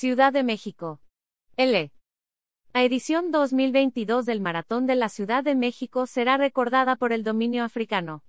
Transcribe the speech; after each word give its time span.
Ciudad 0.00 0.32
de 0.32 0.44
México. 0.44 1.00
L. 1.56 1.90
La 2.72 2.84
edición 2.84 3.32
2022 3.32 4.26
del 4.26 4.40
Maratón 4.40 4.86
de 4.86 4.94
la 4.94 5.08
Ciudad 5.08 5.42
de 5.42 5.56
México 5.56 6.06
será 6.06 6.36
recordada 6.36 6.94
por 6.94 7.12
el 7.12 7.24
dominio 7.24 7.64
africano. 7.64 8.22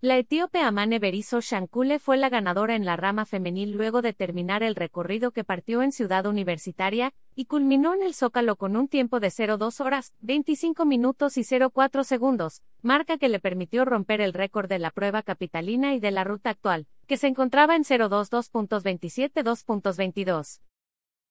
La 0.00 0.16
etíope 0.16 0.60
Amane 0.60 0.98
Beriso 0.98 1.42
Shankule 1.42 1.98
fue 1.98 2.16
la 2.16 2.30
ganadora 2.30 2.74
en 2.74 2.86
la 2.86 2.96
rama 2.96 3.26
femenil 3.26 3.72
luego 3.72 4.00
de 4.00 4.14
terminar 4.14 4.62
el 4.62 4.74
recorrido 4.74 5.30
que 5.30 5.44
partió 5.44 5.82
en 5.82 5.92
Ciudad 5.92 6.24
Universitaria, 6.24 7.12
y 7.34 7.44
culminó 7.44 7.92
en 7.92 8.02
el 8.02 8.14
Zócalo 8.14 8.56
con 8.56 8.74
un 8.74 8.88
tiempo 8.88 9.20
de 9.20 9.28
02 9.28 9.82
horas, 9.82 10.14
25 10.20 10.86
minutos 10.86 11.36
y 11.36 11.44
04 11.44 12.02
segundos, 12.02 12.62
marca 12.80 13.18
que 13.18 13.28
le 13.28 13.40
permitió 13.40 13.84
romper 13.84 14.22
el 14.22 14.32
récord 14.32 14.70
de 14.70 14.78
la 14.78 14.90
prueba 14.90 15.22
capitalina 15.22 15.92
y 15.92 16.00
de 16.00 16.12
la 16.12 16.24
ruta 16.24 16.48
actual, 16.48 16.86
que 17.06 17.18
se 17.18 17.26
encontraba 17.26 17.76
en 17.76 17.82
022.27-2.22. 17.82 20.60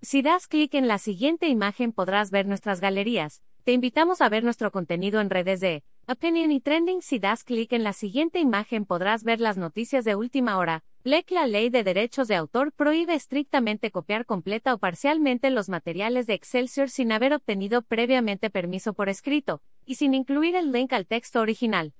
Si 0.02 0.22
das 0.22 0.48
clic 0.48 0.76
en 0.76 0.88
la 0.88 1.00
siguiente 1.00 1.48
imagen 1.48 1.92
podrás 1.92 2.30
ver 2.30 2.46
nuestras 2.46 2.80
galerías, 2.80 3.42
te 3.70 3.74
invitamos 3.74 4.20
a 4.22 4.30
ver 4.30 4.44
nuestro 4.44 4.72
contenido 4.72 5.22
en 5.22 5.30
redes 5.30 5.60
de 5.60 5.84
Opinion 6.08 6.52
y 6.52 6.60
Trending. 6.60 7.04
Si 7.04 7.20
das 7.20 7.44
clic 7.44 7.72
en 7.72 7.84
la 7.84 7.94
siguiente 7.94 8.40
imagen 8.40 8.84
podrás 8.84 9.24
ver 9.24 9.40
las 9.40 9.58
noticias 9.58 10.04
de 10.06 10.16
última 10.16 10.58
hora. 10.58 10.84
LEC 11.04 11.30
La 11.30 11.46
ley 11.46 11.70
de 11.70 11.84
derechos 11.84 12.28
de 12.28 12.34
autor 12.34 12.72
prohíbe 12.72 13.14
estrictamente 13.14 13.92
copiar 13.92 14.26
completa 14.26 14.74
o 14.74 14.80
parcialmente 14.80 15.52
los 15.52 15.70
materiales 15.70 16.26
de 16.26 16.34
Excelsior 16.34 16.90
sin 16.90 17.12
haber 17.12 17.32
obtenido 17.32 17.84
previamente 17.84 18.50
permiso 18.50 18.94
por 18.94 19.08
escrito, 19.08 19.62
y 19.86 19.96
sin 19.96 20.16
incluir 20.16 20.56
el 20.56 20.72
link 20.72 20.92
al 20.92 21.06
texto 21.06 21.40
original. 21.40 21.94